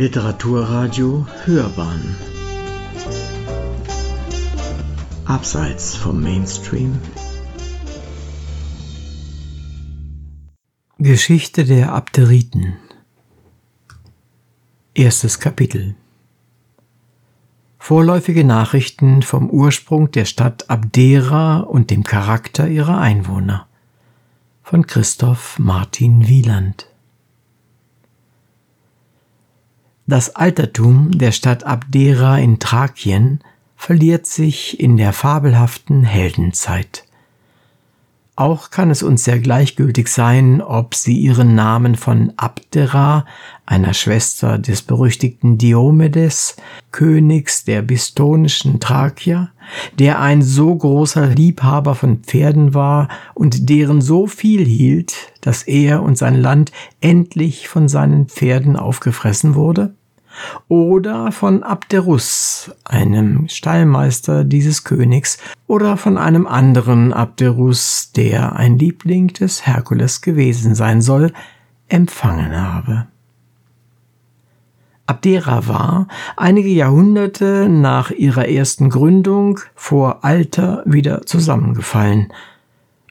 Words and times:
Literaturradio 0.00 1.26
Hörbahn. 1.44 2.16
Abseits 5.26 5.94
vom 5.94 6.22
Mainstream. 6.22 6.98
Geschichte 10.96 11.66
der 11.66 11.92
Abderiten. 11.92 12.78
Erstes 14.94 15.38
Kapitel. 15.38 15.96
Vorläufige 17.78 18.44
Nachrichten 18.44 19.20
vom 19.20 19.50
Ursprung 19.50 20.10
der 20.12 20.24
Stadt 20.24 20.70
Abdera 20.70 21.58
und 21.58 21.90
dem 21.90 22.04
Charakter 22.04 22.66
ihrer 22.68 22.98
Einwohner. 23.02 23.66
Von 24.62 24.86
Christoph 24.86 25.58
Martin 25.58 26.26
Wieland 26.26 26.86
Das 30.10 30.34
Altertum 30.34 31.12
der 31.12 31.30
Stadt 31.30 31.62
Abdera 31.62 32.36
in 32.36 32.58
Thrakien 32.58 33.38
verliert 33.76 34.26
sich 34.26 34.80
in 34.80 34.96
der 34.96 35.12
fabelhaften 35.12 36.02
Heldenzeit. 36.02 37.04
Auch 38.34 38.70
kann 38.70 38.90
es 38.90 39.04
uns 39.04 39.22
sehr 39.22 39.38
gleichgültig 39.38 40.08
sein, 40.08 40.62
ob 40.62 40.96
sie 40.96 41.16
ihren 41.16 41.54
Namen 41.54 41.94
von 41.94 42.32
Abdera, 42.36 43.24
einer 43.66 43.94
Schwester 43.94 44.58
des 44.58 44.82
berüchtigten 44.82 45.58
Diomedes, 45.58 46.56
Königs 46.90 47.64
der 47.64 47.82
bistonischen 47.82 48.80
Thrakier, 48.80 49.52
der 50.00 50.20
ein 50.20 50.42
so 50.42 50.74
großer 50.74 51.28
Liebhaber 51.28 51.94
von 51.94 52.24
Pferden 52.24 52.74
war 52.74 53.06
und 53.34 53.70
deren 53.70 54.00
so 54.00 54.26
viel 54.26 54.64
hielt, 54.64 55.14
dass 55.40 55.62
er 55.62 56.02
und 56.02 56.18
sein 56.18 56.34
Land 56.34 56.72
endlich 57.00 57.68
von 57.68 57.86
seinen 57.86 58.26
Pferden 58.26 58.74
aufgefressen 58.74 59.54
wurde, 59.54 59.94
oder 60.68 61.32
von 61.32 61.62
Abderus, 61.62 62.70
einem 62.84 63.48
Stallmeister 63.48 64.44
dieses 64.44 64.84
Königs, 64.84 65.38
oder 65.66 65.96
von 65.96 66.18
einem 66.18 66.46
anderen 66.46 67.12
Abderus, 67.12 68.12
der 68.14 68.56
ein 68.56 68.78
Liebling 68.78 69.28
des 69.28 69.66
Herkules 69.66 70.20
gewesen 70.20 70.74
sein 70.74 71.02
soll, 71.02 71.32
empfangen 71.88 72.56
habe. 72.56 73.06
Abdera 75.06 75.66
war, 75.66 76.06
einige 76.36 76.68
Jahrhunderte 76.68 77.68
nach 77.68 78.12
ihrer 78.12 78.48
ersten 78.48 78.90
Gründung, 78.90 79.58
vor 79.74 80.24
Alter 80.24 80.84
wieder 80.86 81.26
zusammengefallen. 81.26 82.32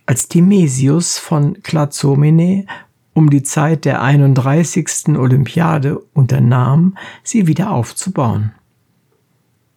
Als 0.05 0.29
Timesius 0.29 1.17
von 1.17 1.61
Klazomene 1.61 2.65
um 3.19 3.29
die 3.29 3.43
Zeit 3.43 3.83
der 3.83 4.01
31. 4.01 5.17
Olympiade 5.17 5.99
unternahm, 6.13 6.97
sie 7.21 7.47
wieder 7.47 7.71
aufzubauen. 7.71 8.53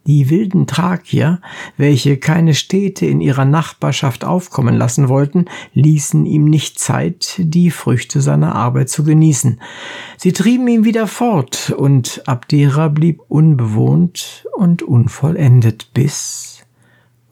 Die 0.06 0.30
wilden 0.30 0.68
Thrakier, 0.68 1.40
welche 1.76 2.18
keine 2.18 2.54
Städte 2.54 3.04
in 3.06 3.20
ihrer 3.20 3.44
Nachbarschaft 3.44 4.24
aufkommen 4.24 4.76
lassen 4.76 5.08
wollten, 5.08 5.46
ließen 5.74 6.24
ihm 6.24 6.44
nicht 6.44 6.78
Zeit, 6.78 7.34
die 7.38 7.72
Früchte 7.72 8.20
seiner 8.20 8.54
Arbeit 8.54 8.90
zu 8.90 9.02
genießen. 9.02 9.60
Sie 10.16 10.32
trieben 10.32 10.68
ihn 10.68 10.84
wieder 10.84 11.08
fort, 11.08 11.74
und 11.76 12.22
Abdera 12.26 12.86
blieb 12.86 13.22
unbewohnt 13.26 14.46
und 14.56 14.82
unvollendet 14.82 15.92
bis 15.94 16.51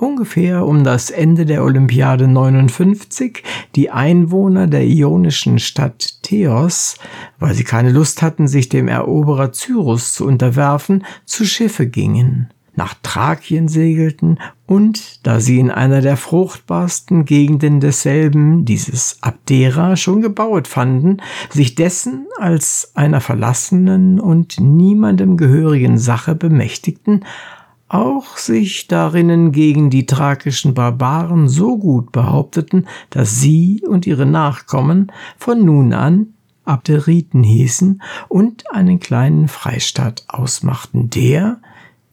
ungefähr 0.00 0.66
um 0.66 0.84
das 0.84 1.10
Ende 1.10 1.46
der 1.46 1.62
Olympiade 1.62 2.28
59 2.28 3.42
die 3.74 3.90
Einwohner 3.90 4.66
der 4.66 4.86
ionischen 4.86 5.58
Stadt 5.58 6.22
Theos, 6.22 6.96
weil 7.38 7.54
sie 7.54 7.64
keine 7.64 7.90
Lust 7.90 8.22
hatten, 8.22 8.48
sich 8.48 8.68
dem 8.68 8.88
Eroberer 8.88 9.52
Cyrus 9.52 10.12
zu 10.12 10.26
unterwerfen, 10.26 11.04
zu 11.24 11.44
Schiffe 11.44 11.86
gingen, 11.86 12.50
nach 12.76 12.94
Thrakien 13.02 13.68
segelten 13.68 14.38
und, 14.66 15.26
da 15.26 15.40
sie 15.40 15.58
in 15.58 15.70
einer 15.70 16.00
der 16.00 16.16
fruchtbarsten 16.16 17.24
Gegenden 17.24 17.80
desselben, 17.80 18.64
dieses 18.64 19.18
Abdera, 19.20 19.96
schon 19.96 20.22
gebaut 20.22 20.68
fanden, 20.68 21.18
sich 21.50 21.74
dessen 21.74 22.26
als 22.38 22.92
einer 22.94 23.20
verlassenen 23.20 24.20
und 24.20 24.60
niemandem 24.60 25.36
gehörigen 25.36 25.98
Sache 25.98 26.34
bemächtigten, 26.34 27.24
auch 27.90 28.36
sich 28.36 28.86
darinnen 28.86 29.50
gegen 29.50 29.90
die 29.90 30.06
thrakischen 30.06 30.74
Barbaren 30.74 31.48
so 31.48 31.76
gut 31.76 32.12
behaupteten, 32.12 32.86
dass 33.10 33.40
sie 33.40 33.82
und 33.86 34.06
ihre 34.06 34.26
Nachkommen 34.26 35.10
von 35.36 35.64
nun 35.64 35.92
an 35.92 36.28
Abderiten 36.64 37.42
hießen 37.42 38.00
und 38.28 38.64
einen 38.72 39.00
kleinen 39.00 39.48
Freistaat 39.48 40.24
ausmachten, 40.28 41.10
der, 41.10 41.58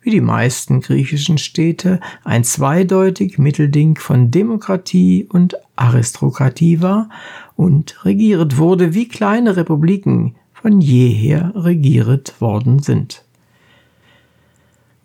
wie 0.01 0.09
die 0.09 0.21
meisten 0.21 0.81
griechischen 0.81 1.37
Städte, 1.37 1.99
ein 2.23 2.43
zweideutig 2.43 3.37
Mittelding 3.37 3.97
von 3.97 4.31
Demokratie 4.31 5.27
und 5.29 5.57
Aristokratie 5.75 6.81
war 6.81 7.09
und 7.55 8.03
regiert 8.03 8.57
wurde, 8.57 8.95
wie 8.95 9.07
kleine 9.07 9.57
Republiken 9.57 10.35
von 10.53 10.81
jeher 10.81 11.51
regiert 11.55 12.41
worden 12.41 12.79
sind. 12.79 13.26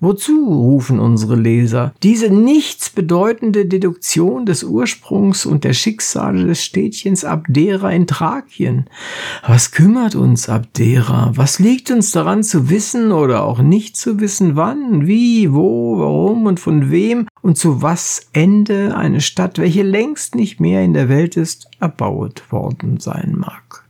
Wozu 0.03 0.47
rufen 0.49 0.99
unsere 0.99 1.37
Leser 1.37 1.95
diese 2.03 2.29
nichtsbedeutende 2.29 3.67
Deduktion 3.67 4.45
des 4.45 4.65
Ursprungs 4.65 5.47
und 5.47 5.63
der 5.63 5.75
Schicksale 5.75 6.45
des 6.45 6.65
Städtchens 6.65 7.25
Abdera 7.25 7.93
in 7.93 8.09
Thrakien? 8.09 8.87
Was 9.47 9.71
kümmert 9.71 10.17
uns 10.17 10.49
Abdera? 10.49 11.31
Was 11.37 11.61
liegt 11.61 11.93
uns 11.93 12.11
daran 12.11 12.43
zu 12.43 12.69
wissen 12.69 13.13
oder 13.13 13.45
auch 13.45 13.61
nicht 13.61 13.97
zu 13.97 14.19
wissen, 14.19 14.57
wann, 14.57 15.07
wie, 15.07 15.53
wo, 15.53 16.01
warum 16.01 16.47
und 16.47 16.59
von 16.59 16.91
wem 16.91 17.29
und 17.41 17.57
zu 17.57 17.81
was 17.81 18.27
Ende 18.33 18.97
eine 18.97 19.21
Stadt, 19.21 19.59
welche 19.59 19.85
längst 19.85 20.35
nicht 20.35 20.59
mehr 20.59 20.83
in 20.83 20.95
der 20.95 21.09
Welt 21.09 21.37
ist, 21.37 21.69
erbaut 21.79 22.51
worden 22.51 22.99
sein 22.99 23.37
mag? 23.39 23.85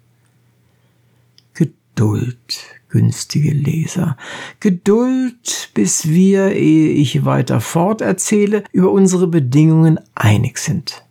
Geduld, 1.54 2.81
günstige 2.92 3.52
Leser. 3.52 4.16
Geduld, 4.60 5.70
bis 5.74 6.08
wir, 6.08 6.52
ehe 6.52 6.90
ich 6.90 7.24
weiter 7.24 7.60
forterzähle, 7.60 8.62
über 8.70 8.92
unsere 8.92 9.26
Bedingungen 9.26 9.98
einig 10.14 10.58
sind. 10.58 11.02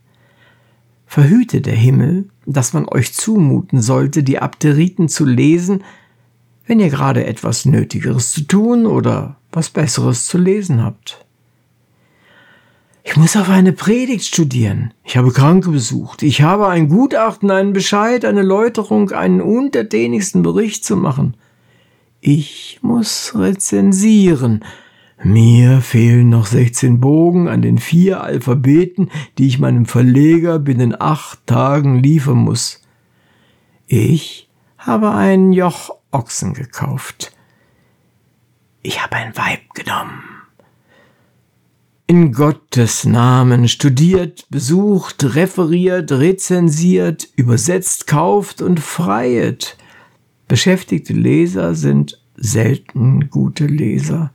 Verhüte 1.07 1.59
der 1.59 1.75
Himmel, 1.75 2.29
dass 2.45 2.71
man 2.73 2.87
euch 2.87 3.13
zumuten 3.13 3.81
sollte, 3.81 4.23
die 4.23 4.39
Abderiten 4.39 5.09
zu 5.09 5.25
lesen, 5.25 5.83
wenn 6.67 6.79
ihr 6.79 6.89
gerade 6.89 7.25
etwas 7.25 7.65
Nötigeres 7.65 8.31
zu 8.31 8.41
tun 8.41 8.85
oder 8.85 9.35
was 9.51 9.69
Besseres 9.69 10.27
zu 10.27 10.37
lesen 10.37 10.83
habt. 10.83 11.25
Ich 13.03 13.17
muss 13.17 13.35
auf 13.35 13.49
eine 13.49 13.73
Predigt 13.73 14.25
studieren. 14.25 14.93
Ich 15.03 15.17
habe 15.17 15.31
Kranke 15.31 15.71
besucht. 15.71 16.21
Ich 16.21 16.43
habe 16.43 16.67
ein 16.67 16.87
Gutachten, 16.87 17.49
einen 17.49 17.73
Bescheid, 17.73 18.23
eine 18.23 18.43
Läuterung, 18.43 19.11
einen 19.11 19.41
untertänigsten 19.41 20.43
Bericht 20.43 20.85
zu 20.85 20.95
machen. 20.95 21.35
Ich 22.23 22.77
muss 22.83 23.33
rezensieren. 23.35 24.63
Mir 25.23 25.81
fehlen 25.81 26.29
noch 26.29 26.45
16 26.45 26.99
Bogen 26.99 27.47
an 27.47 27.63
den 27.63 27.79
vier 27.79 28.21
Alphabeten, 28.21 29.09
die 29.39 29.47
ich 29.47 29.57
meinem 29.57 29.87
Verleger 29.87 30.59
binnen 30.59 30.95
acht 30.99 31.47
Tagen 31.47 31.97
liefern 31.97 32.37
muss. 32.37 32.83
Ich 33.87 34.47
habe 34.77 35.11
einen 35.11 35.51
Joch 35.51 35.95
Ochsen 36.11 36.53
gekauft. 36.53 37.31
Ich 38.83 39.01
habe 39.01 39.15
ein 39.15 39.35
Weib 39.35 39.73
genommen. 39.73 40.21
In 42.05 42.33
Gottes 42.33 43.05
Namen 43.05 43.67
studiert, 43.67 44.45
besucht, 44.49 45.35
referiert, 45.35 46.11
rezensiert, 46.11 47.29
übersetzt, 47.35 48.05
kauft 48.05 48.61
und 48.61 48.79
freiet. 48.79 49.77
Beschäftigte 50.51 51.13
Leser 51.13 51.75
sind 51.75 52.19
selten 52.35 53.29
gute 53.29 53.67
Leser. 53.67 54.33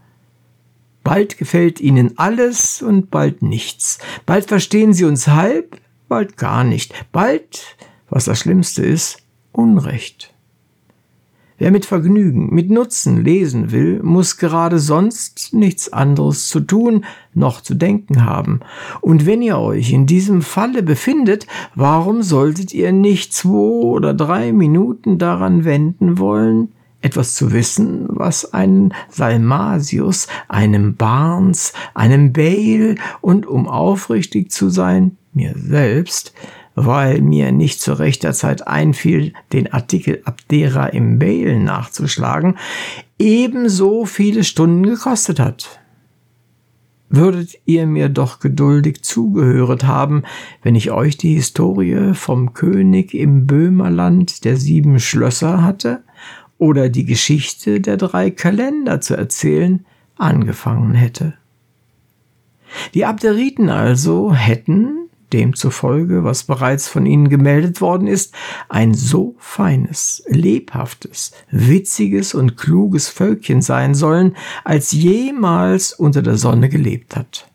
Bald 1.05 1.37
gefällt 1.37 1.79
ihnen 1.79 2.17
alles 2.17 2.81
und 2.81 3.11
bald 3.11 3.43
nichts. 3.43 3.99
Bald 4.25 4.47
verstehen 4.47 4.95
sie 4.95 5.05
uns 5.05 5.29
halb, 5.29 5.79
bald 6.09 6.39
gar 6.39 6.65
nicht. 6.65 6.95
Bald, 7.13 7.77
was 8.09 8.25
das 8.25 8.39
Schlimmste 8.39 8.83
ist, 8.83 9.19
Unrecht. 9.53 10.33
Wer 11.59 11.71
mit 11.71 11.87
Vergnügen, 11.87 12.55
mit 12.55 12.71
Nutzen 12.71 13.25
lesen 13.25 13.73
will, 13.73 14.03
muss 14.03 14.37
gerade 14.37 14.79
sonst 14.79 15.55
nichts 15.55 15.91
anderes 15.91 16.49
zu 16.49 16.61
tun 16.61 17.07
noch 17.33 17.63
zu 17.63 17.75
denken 17.75 18.27
haben. 18.27 18.61
Und 19.01 19.25
wenn 19.25 19.41
ihr 19.41 19.59
euch 19.59 19.91
in 19.91 20.05
diesem 20.07 20.43
Falle 20.43 20.83
befindet, 20.83 21.47
warum 21.75 22.23
solltet 22.23 22.75
ihr 22.75 22.93
nicht 22.93 23.33
zwei 23.33 23.57
oder 23.57 24.13
drei 24.13 24.53
Minuten 24.53 25.17
daran 25.17 25.65
wenden 25.65 26.19
wollen, 26.19 26.73
etwas 27.01 27.35
zu 27.35 27.53
wissen, 27.53 28.07
was 28.09 28.53
einen 28.53 28.93
Salmasius, 29.09 30.27
einem 30.49 30.97
Barnes, 30.97 31.73
einem 31.95 32.35
Bale 32.35 32.97
und 33.23 33.47
um 33.47 33.67
aufrichtig 33.67 34.51
zu 34.51 34.69
sein, 34.69 35.17
mir 35.33 35.55
selbst, 35.57 36.35
weil 36.77 37.23
mir 37.23 37.51
nicht 37.51 37.81
zu 37.81 37.99
rechter 37.99 38.33
Zeit 38.33 38.69
einfiel, 38.69 39.33
den 39.53 39.73
Artikel 39.73 40.21
Abdera 40.25 40.87
im 40.87 41.19
Mail 41.19 41.59
nachzuschlagen, 41.59 42.57
ebenso 43.19 44.05
viele 44.05 44.45
Stunden 44.45 44.85
gekostet 44.85 45.41
hat. 45.41 45.81
Würdet 47.09 47.59
ihr 47.65 47.87
mir 47.87 48.09
doch 48.09 48.41
geduldig 48.41 49.03
zugehöret 49.03 49.85
haben, 49.85 50.25
wenn 50.63 50.75
ich 50.75 50.91
euch 50.91 51.17
die 51.17 51.35
Historie 51.35 52.15
vom 52.15 52.53
König 52.53 53.15
im 53.15 53.47
Böhmerland 53.47 54.45
der 54.45 54.57
sieben 54.57 55.01
Schlösser 55.01 55.63
hatte 55.63 56.03
oder 56.59 56.89
die 56.89 57.05
Geschichte 57.05 57.81
der 57.81 57.97
drei 57.97 58.31
Kalender 58.31 59.01
zu 59.01 59.17
erzählen 59.17 59.87
angefangen 60.17 60.95
hätte. 60.95 61.35
Die 62.95 63.05
Abderiten 63.05 63.71
also 63.71 64.35
hätten, 64.35 65.06
demzufolge, 65.33 66.25
was 66.25 66.45
bereits 66.45 66.89
von 66.89 67.07
ihnen 67.07 67.29
gemeldet 67.29 67.81
worden 67.81 68.07
ist, 68.07 68.35
ein 68.69 68.95
so 68.95 69.35
feines, 69.39 70.23
lebhaftes, 70.29 71.33
witziges 71.51 72.35
und 72.35 72.57
kluges 72.57 73.09
Völkchen 73.09 73.63
sein 73.63 73.95
sollen, 73.95 74.37
als 74.65 74.93
jemals 74.93 75.93
unter 75.93 76.23
der 76.23 76.37
Sonne 76.37 76.69
gelebt 76.69 77.17
hat. 77.17 77.49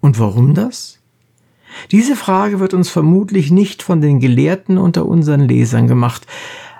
Und 0.00 0.18
warum 0.18 0.54
das? 0.54 0.98
Diese 1.90 2.16
Frage 2.16 2.58
wird 2.58 2.74
uns 2.74 2.88
vermutlich 2.88 3.50
nicht 3.50 3.82
von 3.82 4.00
den 4.00 4.18
Gelehrten 4.18 4.78
unter 4.78 5.06
unseren 5.06 5.40
Lesern 5.40 5.86
gemacht, 5.86 6.26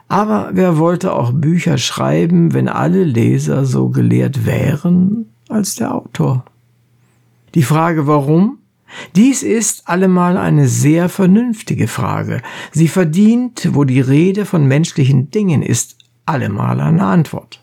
aber 0.08 0.50
wer 0.52 0.76
wollte 0.76 1.12
auch 1.12 1.32
Bücher 1.32 1.78
schreiben, 1.78 2.52
wenn 2.52 2.68
alle 2.68 3.04
Leser 3.04 3.64
so 3.64 3.90
gelehrt 3.90 4.44
wären 4.44 5.26
als 5.48 5.76
der 5.76 5.94
Autor? 5.94 6.44
Die 7.54 7.62
Frage 7.62 8.08
warum 8.08 8.58
dies 9.16 9.42
ist 9.42 9.88
allemal 9.88 10.36
eine 10.36 10.68
sehr 10.68 11.08
vernünftige 11.08 11.88
Frage. 11.88 12.42
Sie 12.72 12.88
verdient, 12.88 13.70
wo 13.72 13.84
die 13.84 14.00
Rede 14.00 14.44
von 14.44 14.66
menschlichen 14.66 15.30
Dingen 15.30 15.62
ist, 15.62 15.96
allemal 16.26 16.80
eine 16.80 17.04
Antwort. 17.04 17.62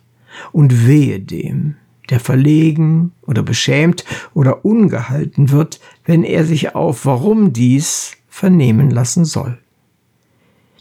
Und 0.52 0.88
wehe 0.88 1.20
dem, 1.20 1.76
der 2.10 2.20
verlegen 2.20 3.12
oder 3.26 3.44
beschämt 3.44 4.06
oder 4.34 4.66
ungehalten 4.66 5.52
wird, 5.52 5.80
wenn 6.06 6.24
er 6.24 6.46
sich 6.46 6.76
auf 6.76 7.06
warum 7.06 7.54
dies 7.54 8.14
vernehmen 8.28 8.92
lassen 8.92 9.26
soll. 9.26 9.58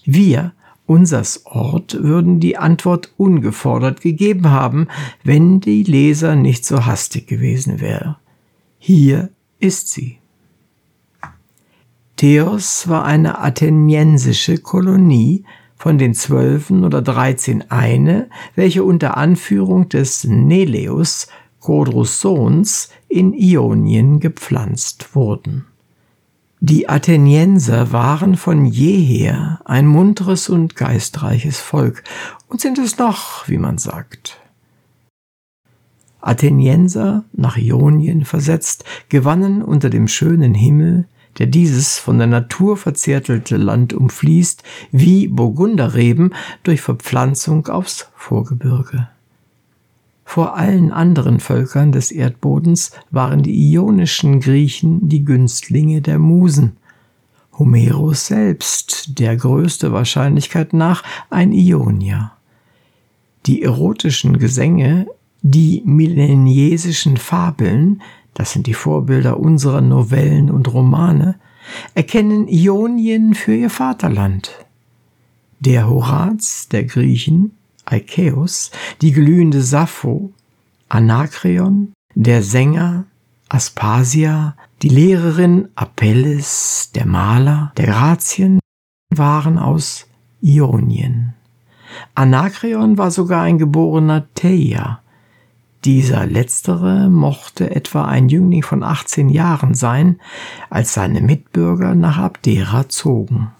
Wir, 0.05 0.53
unsers 0.87 1.47
Ort, 1.47 1.97
würden 2.01 2.39
die 2.39 2.57
Antwort 2.59 3.13
ungefordert 3.17 4.01
gegeben 4.01 4.51
haben, 4.51 4.89
wenn 5.25 5.61
die 5.61 5.83
Leser 5.83 6.37
nicht 6.37 6.65
so 6.65 6.87
hastig 6.87 7.27
gewesen 7.27 7.81
wäre. 7.81 8.17
Hier 8.79 9.31
ist 9.59 9.91
sie. 9.91 10.19
Theos 12.17 12.89
war 12.89 13.05
eine 13.05 13.39
atheniensische 13.39 14.59
Kolonie, 14.59 15.45
von 15.77 15.99
den 15.99 16.15
Zwölfen 16.15 16.85
oder 16.85 17.03
dreizehn 17.03 17.71
eine, 17.71 18.29
welche 18.55 18.83
unter 18.83 19.17
Anführung 19.17 19.89
des 19.89 20.25
Neleus, 20.25 21.29
Codrus 21.61 22.21
Sohns, 22.21 22.91
in 23.09 23.35
Ionien 23.35 24.19
gepflanzt 24.19 25.15
wurden. 25.15 25.67
Die 26.61 26.89
Athenienser 26.89 27.93
waren 27.93 28.37
von 28.37 28.65
jeher 28.65 29.61
ein 29.67 29.87
munteres 29.87 30.49
und 30.49 30.75
geistreiches 30.75 31.61
Volk 31.61 32.03
und 32.49 32.61
sind 32.61 32.79
es 32.79 32.97
noch, 32.97 33.47
wie 33.47 33.59
man 33.59 33.77
sagt. 33.77 34.41
Athenienser, 36.23 37.25
nach 37.33 37.59
Ionien 37.59 38.25
versetzt, 38.25 38.85
gewannen 39.11 39.63
unter 39.63 39.91
dem 39.91 40.09
schönen 40.09 40.55
Himmel 40.55 41.07
der 41.39 41.47
dieses 41.47 41.99
von 41.99 42.19
der 42.19 42.27
Natur 42.27 42.77
verzärtelte 42.77 43.57
Land 43.57 43.93
umfließt, 43.93 44.63
wie 44.91 45.29
Burgunderreben 45.29 46.35
durch 46.63 46.81
Verpflanzung 46.81 47.69
aufs 47.69 48.09
Vorgebirge. 48.17 49.09
Vor 50.25 50.57
allen 50.57 50.91
anderen 50.91 51.39
Völkern 51.39 51.93
des 51.93 52.11
Erdbodens 52.11 52.91
waren 53.11 53.43
die 53.43 53.73
ionischen 53.73 54.41
Griechen 54.41 55.09
die 55.09 55.25
Günstlinge 55.25 56.03
der 56.03 56.19
Musen. 56.19 56.77
Homerus 57.59 58.27
selbst, 58.27 59.19
der 59.19 59.37
größte 59.37 59.93
Wahrscheinlichkeit 59.93 60.73
nach, 60.73 61.05
ein 61.31 61.53
Ionier. 61.53 62.33
Die 63.47 63.63
erotischen 63.63 64.39
Gesänge, 64.39 65.07
die 65.43 65.83
millenniesischen 65.87 67.17
Fabeln, 67.17 68.03
das 68.37 68.53
sind 68.53 68.67
die 68.67 68.75
Vorbilder 68.75 69.41
unserer 69.41 69.81
Novellen 69.81 70.51
und 70.51 70.73
Romane, 70.73 71.37
erkennen 71.95 72.49
Ionien 72.49 73.35
für 73.35 73.55
ihr 73.55 73.71
Vaterland. 73.71 74.53
Der 75.59 75.89
Horaz 75.89 76.69
der 76.69 76.85
Griechen, 76.85 77.53
Aikeus, 77.87 78.71
die 79.01 79.13
glühende 79.13 79.63
Sappho, 79.63 80.33
Anakreon, 80.91 81.95
der 82.15 82.43
Sänger, 82.43 83.05
Aspasia, 83.49 84.55
die 84.83 84.91
Lehrerin 84.91 85.69
Apelles, 85.75 86.91
der 86.95 87.07
Maler, 87.07 87.73
der 87.79 87.87
Grazien 87.87 88.61
waren 89.15 89.59
aus 89.59 90.07
Ionien. 90.43 91.33
Anakreon 92.15 92.99
war 92.99 93.11
sogar 93.11 93.45
ein 93.45 93.57
geborener 93.57 94.27
Theia, 94.35 95.01
dieser 95.87 96.27
letztere 96.27 97.09
mochte 97.09 97.71
etwa 97.71 98.07
ein 98.07 98.29
Jüngling 98.29 98.65
von 98.65 98.83
18 98.83 99.29
Jahren 99.29 99.75
sein, 99.75 100.19
als 100.69 100.95
seine 100.95 101.21
Mitbürger 101.21 101.95
nach 101.95 102.19
Abdera 102.19 102.89
zogen. 102.89 103.53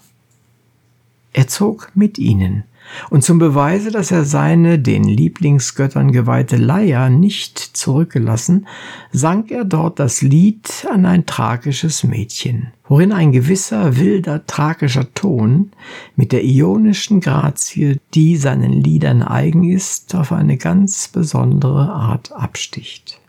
Er 1.31 1.47
zog 1.47 1.89
mit 1.95 2.17
ihnen, 2.17 2.65
und 3.09 3.23
zum 3.23 3.39
Beweise, 3.39 3.91
dass 3.91 4.11
er 4.11 4.23
seine 4.23 4.79
den 4.79 5.03
Lieblingsgöttern 5.03 6.11
geweihte 6.11 6.57
Leier 6.57 7.09
nicht 7.09 7.59
zurückgelassen, 7.59 8.67
sang 9.11 9.47
er 9.49 9.65
dort 9.65 9.99
das 9.99 10.21
Lied 10.21 10.87
an 10.91 11.05
ein 11.05 11.25
thrakisches 11.25 12.03
Mädchen, 12.03 12.71
worin 12.87 13.11
ein 13.11 13.31
gewisser 13.31 13.97
wilder 13.97 14.45
thrakischer 14.45 15.13
Ton 15.13 15.71
mit 16.15 16.31
der 16.31 16.43
ionischen 16.43 17.21
Grazie, 17.21 17.99
die 18.13 18.37
seinen 18.37 18.73
Liedern 18.73 19.21
eigen 19.21 19.63
ist, 19.69 20.15
auf 20.15 20.31
eine 20.31 20.57
ganz 20.57 21.07
besondere 21.07 21.89
Art 21.89 22.31
absticht. 22.31 23.19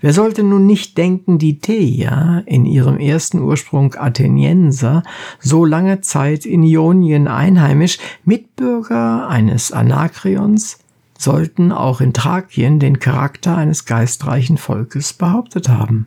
Wer 0.00 0.12
sollte 0.12 0.42
nun 0.42 0.66
nicht 0.66 0.98
denken, 0.98 1.38
die 1.38 1.58
Theia, 1.58 2.42
in 2.46 2.66
ihrem 2.66 2.98
ersten 2.98 3.40
Ursprung 3.40 3.94
Athenienser, 3.94 5.02
so 5.40 5.64
lange 5.64 6.00
Zeit 6.00 6.46
in 6.46 6.62
Ionien 6.62 7.28
einheimisch, 7.28 7.98
Mitbürger 8.24 9.28
eines 9.28 9.72
Anakreons, 9.72 10.78
sollten 11.18 11.72
auch 11.72 12.00
in 12.00 12.12
Thrakien 12.12 12.78
den 12.78 12.98
Charakter 12.98 13.56
eines 13.56 13.84
geistreichen 13.84 14.58
Volkes 14.58 15.12
behauptet 15.12 15.68
haben. 15.68 16.06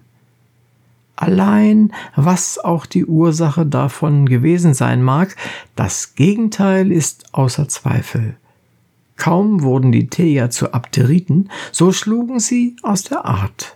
Allein, 1.16 1.94
was 2.16 2.60
auch 2.60 2.86
die 2.86 3.06
Ursache 3.06 3.66
davon 3.66 4.28
gewesen 4.28 4.76
sein 4.76 5.02
mag, 5.02 5.36
das 5.76 6.14
Gegenteil 6.14 6.92
ist 6.92 7.34
außer 7.34 7.68
Zweifel. 7.68 8.38
Kaum 9.18 9.62
wurden 9.64 9.92
die 9.92 10.08
Theia 10.08 10.50
zu 10.50 10.74
Abderiten, 10.74 11.50
so 11.72 11.92
schlugen 11.92 12.40
sie 12.40 12.76
aus 12.84 13.04
der 13.04 13.26
Art. 13.26 13.76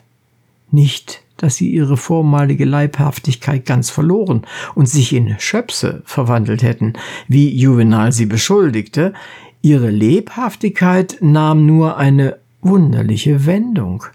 Nicht, 0.71 1.23
dass 1.37 1.55
sie 1.55 1.69
ihre 1.69 1.97
vormalige 1.97 2.65
Leibhaftigkeit 2.65 3.65
ganz 3.65 3.89
verloren 3.89 4.43
und 4.75 4.87
sich 4.87 5.13
in 5.13 5.35
Schöpse 5.39 6.03
verwandelt 6.05 6.63
hätten, 6.63 6.93
wie 7.27 7.49
Juvenal 7.49 8.11
sie 8.11 8.27
beschuldigte, 8.27 9.13
ihre 9.61 9.89
Lebhaftigkeit 9.89 11.17
nahm 11.19 11.65
nur 11.65 11.97
eine 11.97 12.37
wunderliche 12.61 13.45
Wendung, 13.45 14.05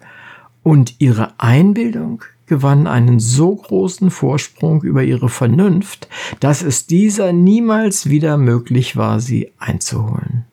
und 0.66 0.97
ihre 0.99 1.28
Einbildung 1.38 2.25
gewann 2.47 2.88
einen 2.88 3.21
so 3.21 3.54
großen 3.54 4.11
Vorsprung 4.11 4.83
über 4.83 5.04
ihre 5.04 5.28
Vernunft, 5.28 6.09
dass 6.40 6.61
es 6.61 6.88
dieser 6.88 7.33
niemals 7.33 8.11
wieder 8.11 8.37
möglich 8.37 8.97
war, 8.97 9.21
sie 9.21 9.52
einzuholen. 9.59 10.45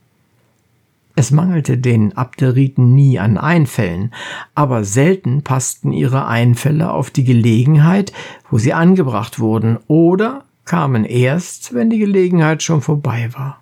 Es 1.15 1.29
mangelte 1.29 1.77
den 1.77 2.17
Abderiten 2.17 2.95
nie 2.95 3.19
an 3.19 3.37
Einfällen, 3.37 4.11
aber 4.55 4.83
selten 4.83 5.43
passten 5.43 5.91
ihre 5.91 6.27
Einfälle 6.27 6.91
auf 6.91 7.11
die 7.11 7.23
Gelegenheit, 7.23 8.11
wo 8.49 8.57
sie 8.57 8.73
angebracht 8.73 9.39
wurden, 9.39 9.77
oder 9.87 10.43
kamen 10.65 11.05
erst, 11.05 11.73
wenn 11.73 11.89
die 11.89 11.99
Gelegenheit 11.99 12.63
schon 12.63 12.81
vorbei 12.81 13.29
war. 13.33 13.61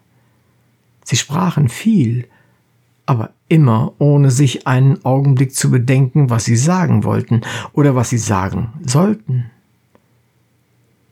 Sie 1.04 1.18
sprachen 1.18 1.68
viel, 1.68 2.28
aber 3.06 3.32
immer 3.50 3.94
ohne 3.98 4.32
sich 4.32 4.66
einen 4.68 5.04
Augenblick 5.04 5.54
zu 5.54 5.72
bedenken, 5.72 6.30
was 6.30 6.46
sie 6.46 6.56
sagen 6.56 7.04
wollten 7.04 7.42
oder 7.74 7.96
was 7.96 8.10
sie 8.10 8.18
sagen 8.18 8.72
sollten. 8.86 9.52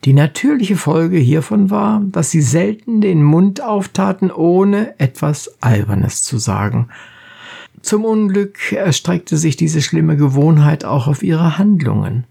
Die 0.06 0.14
natürliche 0.14 0.78
Folge 0.78 1.18
hiervon 1.18 1.70
war, 1.70 2.02
dass 2.06 2.32
sie 2.32 2.42
selten 2.42 3.02
den 3.02 3.22
Mund 3.22 3.62
auftaten, 3.62 4.32
ohne 4.32 4.98
etwas 4.98 5.62
Albernes 5.62 6.24
zu 6.24 6.38
sagen. 6.38 6.88
Zum 7.82 8.06
Unglück 8.06 8.72
erstreckte 8.72 9.38
sich 9.38 9.58
diese 9.58 9.82
schlimme 9.82 10.16
Gewohnheit 10.16 10.86
auch 10.86 11.08
auf 11.08 11.22
ihre 11.22 11.58
Handlungen. 11.58 12.26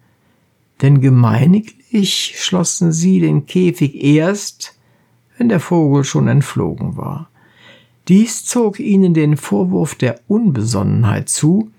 Denn 0.80 1.00
gemeiniglich 1.00 2.34
schlossen 2.38 2.92
sie 2.92 3.20
den 3.20 3.46
Käfig 3.46 4.02
erst, 4.02 4.78
wenn 5.37 5.48
der 5.48 5.60
Vogel 5.60 6.04
schon 6.04 6.28
entflogen 6.28 6.96
war. 6.96 7.28
Dies 8.08 8.46
zog 8.46 8.80
ihnen 8.80 9.12
den 9.12 9.37
Vorwurf 9.37 9.94
der 9.94 10.20
Unbesonnenheit 10.26 11.28
zu, 11.28 11.70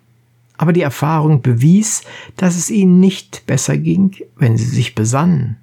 aber 0.58 0.74
die 0.74 0.82
Erfahrung 0.82 1.42
bewies, 1.42 2.04
dass 2.36 2.56
es 2.56 2.70
ihnen 2.70 3.00
nicht 3.00 3.46
besser 3.48 3.78
ging, 3.78 4.16
wenn 4.36 4.58
sie 4.58 4.66
sich 4.66 4.94
besannen. 4.94 5.58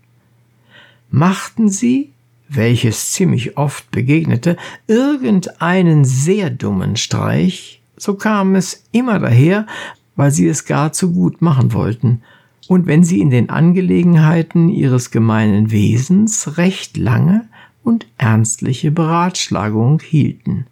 Machten 1.17 1.71
sie, 1.71 2.13
welches 2.47 3.13
ziemlich 3.13 3.57
oft 3.57 3.91
begegnete, 3.91 4.59
irgendeinen 4.87 6.05
sehr 6.05 6.51
dummen 6.51 6.97
Streich, 6.97 7.81
so 7.97 8.17
kam 8.17 8.55
es 8.55 8.85
immer 8.93 9.19
daher, 9.19 9.67
weil 10.15 10.31
sie 10.31 10.47
es 10.47 10.67
gar 10.67 10.93
zu 10.93 11.15
gut 11.15 11.41
machen 11.41 11.73
wollten, 11.73 12.21
und 12.69 12.87
wenn 12.87 13.03
sie 13.03 13.21
in 13.21 13.31
den 13.31 13.49
Angelegenheiten 13.49 14.69
ihres 14.69 15.11
gemeinen 15.11 15.71
Wesens 15.71 16.59
recht 16.59 16.99
lange 16.99 17.49
und 17.83 18.07
ernstliche 18.19 18.91
Beratschlagung 18.91 20.01
hielten. 20.01 20.67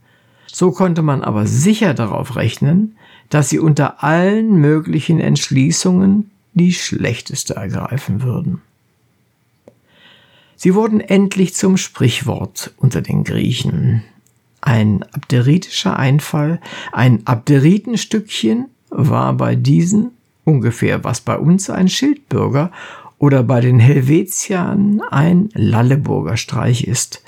So 0.46 0.72
konnte 0.72 1.00
man 1.00 1.22
aber 1.22 1.46
sicher 1.46 1.94
darauf 1.94 2.36
rechnen, 2.36 2.96
dass 3.30 3.48
sie 3.48 3.60
unter 3.60 4.04
allen 4.04 4.56
möglichen 4.56 5.20
Entschließungen 5.20 6.30
die 6.52 6.74
schlechteste 6.74 7.54
ergreifen 7.54 8.20
würden. 8.22 8.60
Sie 10.64 10.75
wurden 10.75 11.00
endlich 11.00 11.52
zum 11.52 11.76
Sprichwort 11.76 12.73
unter 12.78 13.02
den 13.02 13.23
Griechen. 13.23 14.02
Ein 14.62 15.02
abderitischer 15.12 15.99
Einfall, 15.99 16.59
ein 16.90 17.26
Abderitenstückchen 17.26 18.71
war 18.88 19.35
bei 19.35 19.56
diesen 19.56 20.12
ungefähr 20.44 21.04
was 21.04 21.21
bei 21.21 21.37
uns 21.37 21.68
ein 21.68 21.90
Schildbürger 21.90 22.73
oder 23.18 23.42
bei 23.42 23.61
den 23.61 23.78
Helvetiern 23.78 25.02
ein 25.11 25.50
Lalleburger 25.52 26.38
Streich 26.38 26.85
ist. 26.85 27.23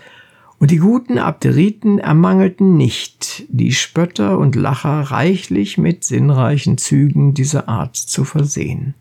Und 0.59 0.71
die 0.71 0.79
guten 0.79 1.19
Abderiten 1.19 1.99
ermangelten 1.99 2.79
nicht, 2.79 3.45
die 3.51 3.73
Spötter 3.73 4.39
und 4.39 4.55
Lacher 4.57 5.11
reichlich 5.11 5.77
mit 5.77 6.05
sinnreichen 6.05 6.79
Zügen 6.79 7.35
dieser 7.35 7.69
Art 7.69 7.97
zu 7.97 8.25
versehen. 8.25 8.95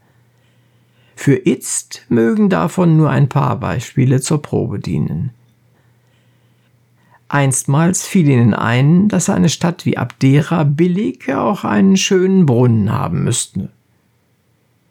Für 1.15 1.45
Itzt 1.45 2.05
mögen 2.09 2.49
davon 2.49 2.97
nur 2.97 3.09
ein 3.09 3.29
paar 3.29 3.59
Beispiele 3.59 4.21
zur 4.21 4.41
Probe 4.41 4.79
dienen. 4.79 5.31
Einstmals 7.27 8.05
fiel 8.05 8.29
ihnen 8.29 8.53
ein, 8.53 9.07
dass 9.07 9.29
eine 9.29 9.49
Stadt 9.49 9.85
wie 9.85 9.97
Abdera 9.97 10.63
billig 10.63 11.33
auch 11.33 11.63
einen 11.63 11.97
schönen 11.97 12.45
Brunnen 12.45 12.91
haben 12.91 13.23
müsste. 13.23 13.69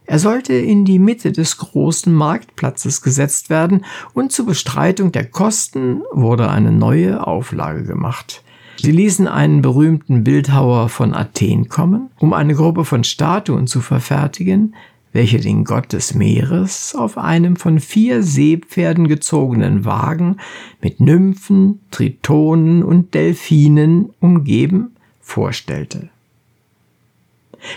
Er 0.06 0.18
sollte 0.18 0.52
in 0.52 0.84
die 0.84 0.98
Mitte 0.98 1.32
des 1.32 1.56
großen 1.56 2.12
Marktplatzes 2.12 3.00
gesetzt 3.00 3.48
werden 3.48 3.84
und 4.12 4.32
zur 4.32 4.46
Bestreitung 4.46 5.12
der 5.12 5.26
Kosten 5.26 6.02
wurde 6.12 6.50
eine 6.50 6.72
neue 6.72 7.26
Auflage 7.26 7.84
gemacht. 7.84 8.42
Sie 8.76 8.92
ließen 8.92 9.28
einen 9.28 9.62
berühmten 9.62 10.24
Bildhauer 10.24 10.90
von 10.90 11.14
Athen 11.14 11.68
kommen, 11.68 12.10
um 12.18 12.34
eine 12.34 12.54
Gruppe 12.54 12.84
von 12.84 13.04
Statuen 13.04 13.66
zu 13.66 13.80
verfertigen, 13.80 14.74
welche 15.14 15.38
den 15.38 15.64
Gott 15.64 15.92
des 15.92 16.14
Meeres 16.14 16.94
auf 16.94 17.16
einem 17.16 17.54
von 17.54 17.78
vier 17.78 18.22
Seepferden 18.22 19.06
gezogenen 19.06 19.84
Wagen 19.84 20.38
mit 20.82 21.00
Nymphen, 21.00 21.80
Tritonen 21.92 22.82
und 22.82 23.14
Delfinen 23.14 24.10
umgeben 24.18 24.96
vorstellte. 25.20 26.10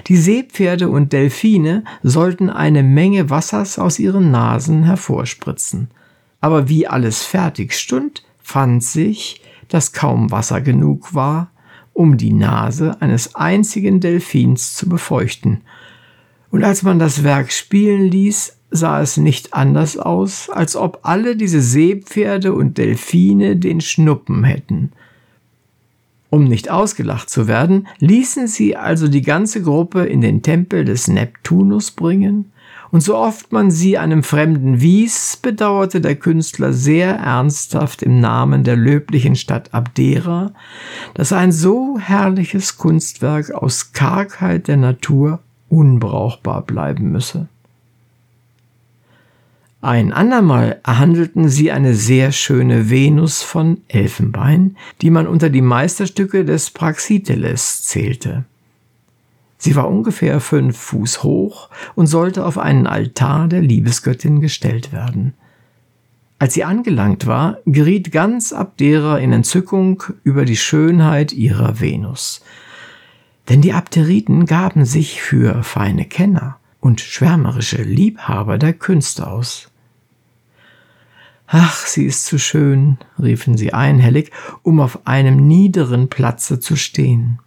Die 0.08 0.17
Seepferde 0.17 0.89
und 0.89 1.13
Delfine 1.13 1.84
sollten 2.01 2.50
eine 2.50 2.82
Menge 2.82 3.29
Wassers 3.29 3.77
aus 3.77 4.00
ihren 4.00 4.32
Nasen 4.32 4.84
hervorspritzen. 4.84 5.89
Aber 6.41 6.67
wie 6.70 6.88
alles 6.88 7.24
fertig 7.24 7.74
stund, 7.74 8.24
fand 8.41 8.84
sich, 8.84 9.41
dass 9.67 9.94
kaum 9.94 10.32
Wasser 10.32 10.60
genug 10.60 11.13
war, 11.13 11.51
um 11.94 12.17
die 12.17 12.34
Nase 12.34 13.00
eines 13.00 13.36
einzigen 13.36 14.00
Delfins 14.00 14.74
zu 14.75 14.89
befeuchten, 14.89 15.62
und 16.51 16.63
als 16.63 16.84
man 16.84 17.00
das 17.00 17.24
Werk 17.24 17.51
spielen 17.51 18.06
ließ, 18.06 18.58
sah 18.70 19.01
es 19.01 19.18
nicht 19.18 19.54
anders 19.54 19.98
aus, 19.98 20.50
als 20.50 20.75
ob 20.75 21.00
alle 21.04 21.36
diese 21.36 21.62
Seepferde 21.62 22.54
und 22.54 22.77
Delfine 22.77 23.56
den 23.56 23.82
Schnuppen 23.82 24.44
hätten. 24.44 24.92
Um 26.30 26.44
nicht 26.44 26.70
ausgelacht 26.70 27.30
zu 27.30 27.48
werden, 27.48 27.88
ließen 28.00 28.48
sie 28.48 28.75
also 28.75 29.08
die 29.08 29.22
ganze 29.22 29.62
Gruppe 29.62 30.06
in 30.06 30.20
den 30.20 30.42
Tempel 30.42 30.84
des 30.84 31.08
Neptunus 31.08 31.92
bringen, 31.92 32.51
und 32.89 33.01
so 33.01 33.18
oft 33.18 33.51
man 33.51 33.70
sie 33.70 33.98
einem 33.98 34.24
Fremden 34.24 34.80
wies, 34.80 35.38
bedauerte 35.42 36.00
der 36.00 36.16
Künstler 36.16 36.72
sehr 36.72 37.16
ernsthaft 37.16 38.01
im 38.01 38.20
Namen 38.20 38.63
der 38.63 38.77
löblichen 38.77 39.36
Stadt 39.36 39.74
Abdera, 39.74 40.54
dass 41.13 41.34
ein 41.34 41.51
so 41.51 42.00
herrliches 42.00 42.77
Kunstwerk 42.77 43.51
aus 43.51 43.92
Kargheit 43.92 44.68
der 44.70 44.77
Natur 44.77 45.39
unbrauchbar 45.70 46.62
bleiben 46.62 47.12
müsse. 47.12 47.48
Ein 49.82 50.12
andermal 50.12 50.80
erhandelten 50.84 51.50
sie 51.50 51.72
eine 51.72 51.94
sehr 51.94 52.32
schöne 52.32 52.90
Venus 52.90 53.44
von 53.44 53.82
Elfenbein, 53.88 54.76
die 55.02 55.12
man 55.12 55.28
unter 55.28 55.50
die 55.50 55.62
Meisterstücke 55.62 56.44
des 56.46 56.72
Praxiteles 56.72 57.84
zählte. 57.84 58.46
Sie 59.60 59.76
war 59.76 59.88
ungefähr 59.88 60.40
fünf 60.40 60.78
Fuß 60.78 61.24
hoch 61.24 61.70
und 61.96 62.08
sollte 62.08 62.46
auf 62.46 62.58
einen 62.58 62.88
Altar 62.88 63.48
der 63.48 63.62
Liebesgöttin 63.62 64.42
gestellt 64.42 64.92
werden. 64.92 65.34
Als 66.40 66.54
sie 66.54 66.64
angelangt 66.64 67.26
war, 67.26 67.58
geriet 67.66 68.12
ganz 68.12 68.54
Abdera 68.54 69.18
in 69.18 69.32
Entzückung 69.32 70.04
über 70.24 70.46
die 70.46 70.58
Schönheit 70.58 71.34
ihrer 71.34 71.80
Venus. 71.80 72.44
Denn 73.50 73.62
die 73.62 73.74
Abderiten 73.74 74.46
gaben 74.46 74.86
sich 74.86 75.22
für 75.22 75.63
feine 75.63 76.06
Kenner 76.06 76.58
und 76.80 77.01
schwärmerische 77.01 77.82
Liebhaber 77.82 78.58
der 78.58 78.74
Künste 78.74 79.27
aus. 79.27 79.70
Ach, 81.48 81.86
sie 81.86 82.06
ist 82.06 82.25
zu 82.25 82.38
schön, 82.38 82.98
riefen 83.18 83.56
sie 83.56 83.74
einhellig, 83.74 84.32
um 84.63 84.82
auf 84.82 85.08
einem 85.08 85.48
niederen 85.48 86.10
Platze 86.10 86.60
zu 86.60 86.75
stehen. 86.75 87.39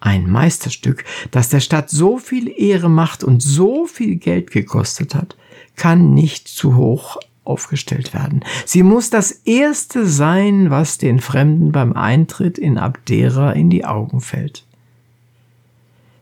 Ein 0.00 0.30
Meisterstück, 0.30 1.04
das 1.30 1.48
der 1.48 1.60
Stadt 1.60 1.88
so 1.88 2.18
viel 2.18 2.52
Ehre 2.54 2.90
macht 2.90 3.24
und 3.24 3.42
so 3.42 3.86
viel 3.86 4.16
Geld 4.16 4.50
gekostet 4.50 5.14
hat, 5.14 5.36
kann 5.76 6.12
nicht 6.12 6.46
zu 6.46 6.76
hoch 6.76 7.16
aufgestellt 7.42 8.12
werden. 8.12 8.44
Sie 8.66 8.82
muss 8.82 9.08
das 9.08 9.30
Erste 9.30 10.06
sein, 10.06 10.68
was 10.68 10.98
den 10.98 11.20
Fremden 11.20 11.72
beim 11.72 11.94
Eintritt 11.94 12.58
in 12.58 12.76
Abdera 12.76 13.52
in 13.52 13.70
die 13.70 13.86
Augen 13.86 14.20
fällt. 14.20 14.65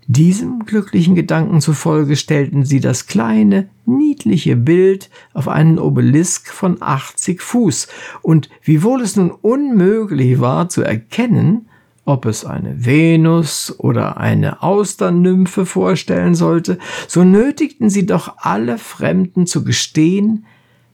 Diesem 0.07 0.67
glücklichen 0.67 1.15
Gedanken 1.15 1.63
zufolge 1.63 2.17
stellten 2.17 2.65
sie 2.65 2.81
das 2.81 3.07
kleine, 3.07 3.69
niedliche 3.87 4.55
Bild 4.55 5.09
auf 5.33 5.49
einen 5.49 5.79
Obelisk 5.79 6.53
von 6.53 6.77
80 6.81 7.41
Fuß, 7.41 7.89
und 8.21 8.51
wiewohl 8.63 9.01
es 9.01 9.17
nun 9.17 9.31
unmöglich 9.31 10.41
war 10.41 10.69
zu 10.69 10.83
erkennen, 10.83 11.69
ob 12.05 12.27
es 12.27 12.45
eine 12.45 12.85
Venus 12.85 13.75
oder 13.79 14.19
eine 14.19 14.63
Austernnymphe 14.63 15.65
vorstellen 15.65 16.35
sollte, 16.35 16.79
so 17.09 17.25
nötigten 17.25 17.89
sie 17.89 18.05
doch 18.05 18.37
alle 18.39 18.77
Fremden 18.77 19.47
zu 19.47 19.65
gestehen, 19.65 20.45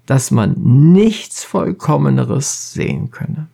dass 0.07 0.31
man 0.31 0.55
nichts 0.93 1.43
Vollkommeneres 1.43 2.73
sehen 2.73 3.11
könne. 3.11 3.49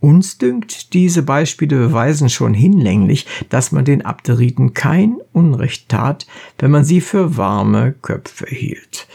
Uns 0.00 0.38
dünkt, 0.38 0.92
diese 0.92 1.22
Beispiele 1.22 1.76
beweisen 1.76 2.28
schon 2.28 2.54
hinlänglich, 2.54 3.26
dass 3.48 3.72
man 3.72 3.84
den 3.84 4.04
Abderiten 4.04 4.74
kein 4.74 5.16
Unrecht 5.32 5.88
tat, 5.88 6.26
wenn 6.58 6.70
man 6.70 6.84
sie 6.84 7.00
für 7.00 7.36
warme 7.36 7.92
Köpfe 7.92 8.46
hielt. 8.46 9.08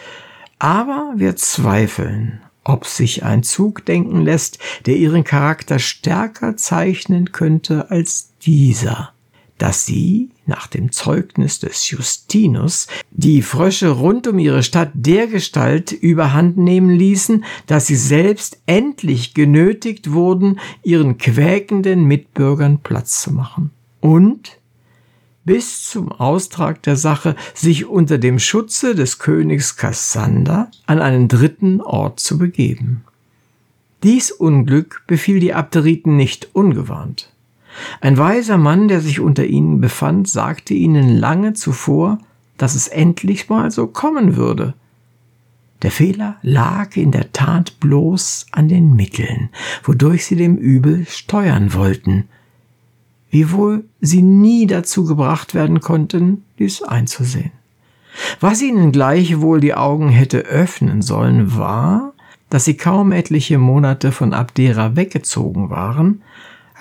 Aber 0.59 1.13
wir 1.15 1.35
zweifeln, 1.35 2.41
ob 2.63 2.85
sich 2.85 3.23
ein 3.23 3.43
Zug 3.43 3.85
denken 3.85 4.21
lässt, 4.21 4.59
der 4.85 4.95
ihren 4.95 5.23
Charakter 5.23 5.79
stärker 5.79 6.57
zeichnen 6.57 7.31
könnte 7.31 7.89
als 7.89 8.33
dieser 8.39 9.10
dass 9.61 9.85
sie, 9.85 10.29
nach 10.47 10.65
dem 10.65 10.91
Zeugnis 10.91 11.59
des 11.59 11.87
Justinus, 11.91 12.87
die 13.11 13.43
Frösche 13.43 13.89
rund 13.89 14.25
um 14.25 14.39
ihre 14.39 14.63
Stadt 14.63 14.89
dergestalt 14.95 15.91
überhand 15.91 16.57
nehmen 16.57 16.89
ließen, 16.89 17.45
dass 17.67 17.85
sie 17.85 17.95
selbst 17.95 18.59
endlich 18.65 19.35
genötigt 19.35 20.13
wurden, 20.13 20.59
ihren 20.81 21.19
quäkenden 21.19 22.05
Mitbürgern 22.05 22.79
Platz 22.79 23.21
zu 23.21 23.31
machen. 23.31 23.69
Und 23.99 24.57
bis 25.45 25.87
zum 25.89 26.11
Austrag 26.11 26.81
der 26.81 26.95
Sache 26.95 27.35
sich 27.53 27.85
unter 27.85 28.17
dem 28.17 28.39
Schutze 28.39 28.95
des 28.95 29.19
Königs 29.19 29.75
Kassander 29.75 30.71
an 30.87 30.99
einen 30.99 31.27
dritten 31.27 31.81
Ort 31.81 32.19
zu 32.19 32.39
begeben. 32.39 33.03
Dies 34.01 34.31
Unglück 34.31 35.03
befiel 35.05 35.39
die 35.39 35.53
Abderiten 35.53 36.15
nicht 36.15 36.49
ungewarnt. 36.53 37.30
Ein 38.01 38.17
weiser 38.17 38.57
Mann, 38.57 38.87
der 38.87 39.01
sich 39.01 39.19
unter 39.19 39.45
ihnen 39.45 39.81
befand, 39.81 40.27
sagte 40.27 40.73
ihnen 40.73 41.17
lange 41.17 41.53
zuvor, 41.53 42.17
dass 42.57 42.75
es 42.75 42.87
endlich 42.87 43.49
mal 43.49 43.71
so 43.71 43.87
kommen 43.87 44.35
würde. 44.35 44.73
Der 45.81 45.91
Fehler 45.91 46.35
lag 46.43 46.95
in 46.95 47.11
der 47.11 47.31
Tat 47.31 47.79
bloß 47.79 48.47
an 48.51 48.67
den 48.67 48.95
Mitteln, 48.95 49.49
wodurch 49.83 50.25
sie 50.25 50.35
dem 50.35 50.57
Übel 50.57 51.05
steuern 51.07 51.73
wollten, 51.73 52.25
wiewohl 53.31 53.85
sie 53.99 54.21
nie 54.21 54.67
dazu 54.67 55.05
gebracht 55.05 55.55
werden 55.55 55.79
konnten, 55.79 56.43
dies 56.59 56.83
einzusehen. 56.83 57.51
Was 58.39 58.61
ihnen 58.61 58.91
gleichwohl 58.91 59.59
die 59.59 59.73
Augen 59.73 60.09
hätte 60.09 60.39
öffnen 60.39 61.01
sollen, 61.01 61.57
war, 61.57 62.13
dass 62.49 62.65
sie 62.65 62.75
kaum 62.75 63.11
etliche 63.11 63.57
Monate 63.57 64.11
von 64.11 64.33
Abdera 64.33 64.95
weggezogen 64.95 65.69
waren, 65.69 66.21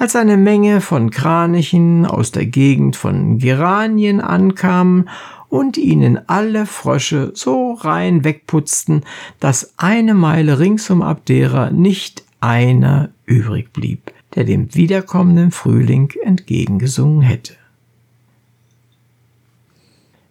als 0.00 0.16
eine 0.16 0.38
Menge 0.38 0.80
von 0.80 1.11
Kranichen 1.11 2.07
aus 2.07 2.33
der 2.33 2.47
Gegend 2.47 2.97
von 2.97 3.38
Geranien 3.38 4.23
ankamen 4.23 5.11
und 5.50 5.76
ihnen 5.76 6.26
alle 6.26 6.64
Frösche 6.64 7.33
so 7.35 7.75
rein 7.75 8.25
wegputzten, 8.25 9.04
dass 9.40 9.75
eine 9.76 10.14
Meile 10.14 10.59
rings 10.59 10.88
um 10.88 11.02
Abdera 11.02 11.71
nicht 11.71 12.25
einer 12.40 13.11
übrig 13.26 13.75
blieb, 13.75 14.11
der 14.35 14.45
dem 14.45 14.75
wiederkommenden 14.75 15.50
Frühling 15.50 16.11
entgegengesungen 16.25 17.21
hätte. 17.21 17.57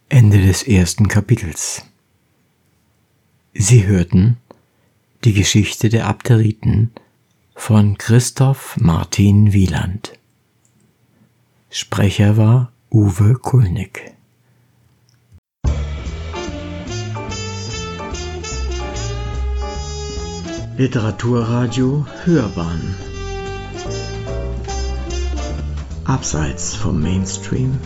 Ende 0.08 0.44
des 0.44 0.64
ersten 0.64 1.06
Kapitels. 1.06 1.84
Sie 3.54 3.86
hörten 3.86 4.36
die 5.22 5.32
Geschichte 5.32 5.90
der 5.90 6.08
Abderiten 6.08 6.90
von 7.60 7.98
Christoph 7.98 8.78
Martin 8.78 9.52
Wieland. 9.52 10.14
Sprecher 11.68 12.38
war 12.38 12.72
Uwe 12.90 13.34
Kulnig. 13.34 14.14
Literaturradio 20.78 22.06
Hörbahn 22.24 22.94
Abseits 26.06 26.74
vom 26.74 27.02
Mainstream 27.02 27.78